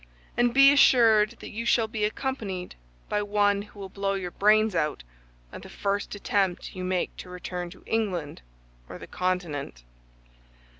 [0.35, 2.73] And be assured that you shall be accompanied
[3.07, 5.03] by one who will blow your brains out
[5.51, 8.41] at the first attempt you make to return to England
[8.89, 9.83] or the Continent."